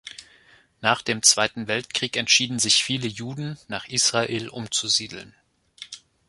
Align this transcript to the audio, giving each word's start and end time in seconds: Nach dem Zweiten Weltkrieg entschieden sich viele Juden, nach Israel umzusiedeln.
Nach 0.79 1.03
dem 1.03 1.21
Zweiten 1.21 1.67
Weltkrieg 1.67 2.17
entschieden 2.17 2.57
sich 2.57 2.83
viele 2.83 3.07
Juden, 3.07 3.59
nach 3.67 3.87
Israel 3.87 4.49
umzusiedeln. 4.49 5.35